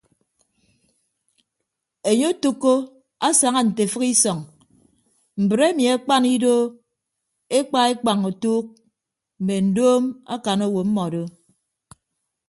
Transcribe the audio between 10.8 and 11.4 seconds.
mmọdo.